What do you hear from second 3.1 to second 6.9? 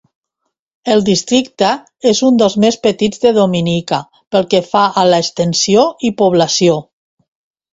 de Dominica pel que fa a l'extensió i població.